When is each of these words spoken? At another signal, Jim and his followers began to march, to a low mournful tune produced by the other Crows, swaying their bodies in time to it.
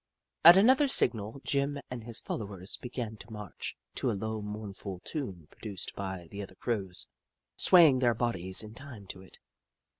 At 0.43 0.57
another 0.57 0.87
signal, 0.87 1.41
Jim 1.43 1.77
and 1.91 2.03
his 2.03 2.19
followers 2.19 2.75
began 2.81 3.17
to 3.17 3.29
march, 3.31 3.77
to 3.93 4.09
a 4.09 4.13
low 4.17 4.41
mournful 4.41 4.99
tune 5.03 5.47
produced 5.51 5.93
by 5.95 6.27
the 6.31 6.41
other 6.41 6.55
Crows, 6.55 7.05
swaying 7.55 7.99
their 7.99 8.15
bodies 8.15 8.63
in 8.63 8.73
time 8.73 9.05
to 9.09 9.21
it. 9.21 9.37